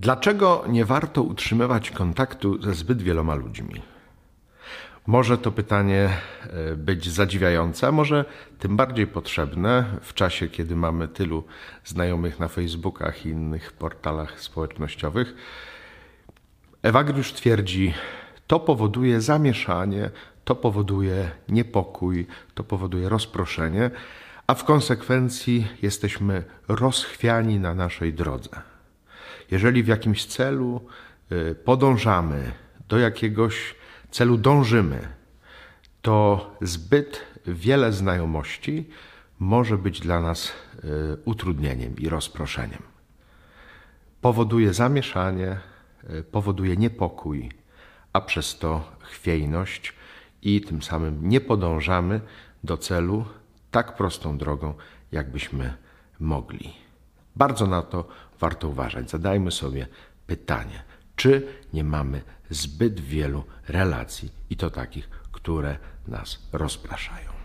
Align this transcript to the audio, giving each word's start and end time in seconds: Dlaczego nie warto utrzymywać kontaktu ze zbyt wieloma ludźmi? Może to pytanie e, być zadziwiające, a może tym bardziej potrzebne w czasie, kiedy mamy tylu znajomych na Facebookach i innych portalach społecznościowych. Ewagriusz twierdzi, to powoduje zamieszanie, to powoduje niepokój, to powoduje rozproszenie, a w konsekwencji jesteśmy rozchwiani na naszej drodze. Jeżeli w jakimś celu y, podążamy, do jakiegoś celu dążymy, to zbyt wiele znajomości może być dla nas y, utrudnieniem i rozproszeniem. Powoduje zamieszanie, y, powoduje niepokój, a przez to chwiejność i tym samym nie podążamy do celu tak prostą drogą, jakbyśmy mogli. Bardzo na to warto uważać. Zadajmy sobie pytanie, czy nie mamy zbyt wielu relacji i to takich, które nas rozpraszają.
Dlaczego 0.00 0.64
nie 0.68 0.84
warto 0.84 1.22
utrzymywać 1.22 1.90
kontaktu 1.90 2.62
ze 2.62 2.74
zbyt 2.74 3.02
wieloma 3.02 3.34
ludźmi? 3.34 3.82
Może 5.06 5.38
to 5.38 5.52
pytanie 5.52 6.08
e, 6.42 6.76
być 6.76 7.08
zadziwiające, 7.08 7.86
a 7.86 7.92
może 7.92 8.24
tym 8.58 8.76
bardziej 8.76 9.06
potrzebne 9.06 9.84
w 10.02 10.14
czasie, 10.14 10.48
kiedy 10.48 10.76
mamy 10.76 11.08
tylu 11.08 11.44
znajomych 11.84 12.40
na 12.40 12.48
Facebookach 12.48 13.26
i 13.26 13.28
innych 13.28 13.72
portalach 13.72 14.40
społecznościowych. 14.40 15.34
Ewagriusz 16.82 17.32
twierdzi, 17.32 17.94
to 18.46 18.60
powoduje 18.60 19.20
zamieszanie, 19.20 20.10
to 20.44 20.54
powoduje 20.54 21.30
niepokój, 21.48 22.26
to 22.54 22.64
powoduje 22.64 23.08
rozproszenie, 23.08 23.90
a 24.46 24.54
w 24.54 24.64
konsekwencji 24.64 25.66
jesteśmy 25.82 26.44
rozchwiani 26.68 27.58
na 27.58 27.74
naszej 27.74 28.14
drodze. 28.14 28.79
Jeżeli 29.50 29.82
w 29.82 29.88
jakimś 29.88 30.26
celu 30.26 30.80
y, 31.32 31.54
podążamy, 31.54 32.52
do 32.88 32.98
jakiegoś 32.98 33.74
celu 34.10 34.36
dążymy, 34.36 35.08
to 36.02 36.50
zbyt 36.60 37.20
wiele 37.46 37.92
znajomości 37.92 38.88
może 39.38 39.78
być 39.78 40.00
dla 40.00 40.20
nas 40.20 40.48
y, 40.48 40.52
utrudnieniem 41.24 41.96
i 41.96 42.08
rozproszeniem. 42.08 42.82
Powoduje 44.20 44.74
zamieszanie, 44.74 45.56
y, 46.10 46.22
powoduje 46.22 46.76
niepokój, 46.76 47.50
a 48.12 48.20
przez 48.20 48.58
to 48.58 48.92
chwiejność 49.00 49.94
i 50.42 50.60
tym 50.60 50.82
samym 50.82 51.28
nie 51.28 51.40
podążamy 51.40 52.20
do 52.64 52.76
celu 52.76 53.24
tak 53.70 53.96
prostą 53.96 54.38
drogą, 54.38 54.74
jakbyśmy 55.12 55.74
mogli. 56.20 56.89
Bardzo 57.36 57.66
na 57.66 57.82
to 57.82 58.08
warto 58.40 58.68
uważać. 58.68 59.10
Zadajmy 59.10 59.50
sobie 59.50 59.86
pytanie, 60.26 60.82
czy 61.16 61.46
nie 61.72 61.84
mamy 61.84 62.22
zbyt 62.50 63.00
wielu 63.00 63.44
relacji 63.68 64.30
i 64.50 64.56
to 64.56 64.70
takich, 64.70 65.08
które 65.32 65.78
nas 66.08 66.38
rozpraszają. 66.52 67.39